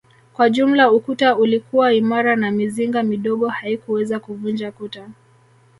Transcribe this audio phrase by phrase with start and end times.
[0.33, 5.09] Kwa jumla ukuta ulikuwa imara na mizinga midogo haikuweza kuvunja kuta